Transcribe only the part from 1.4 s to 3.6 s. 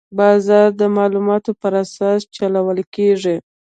پر اساس چلول کېږي.